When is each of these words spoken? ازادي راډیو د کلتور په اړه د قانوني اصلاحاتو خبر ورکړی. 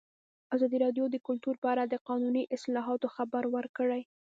ازادي 0.55 0.77
راډیو 0.85 1.05
د 1.09 1.15
کلتور 1.27 1.55
په 1.63 1.67
اړه 1.73 1.83
د 1.87 1.95
قانوني 2.07 2.43
اصلاحاتو 2.55 3.07
خبر 3.15 3.43
ورکړی. 3.55 4.01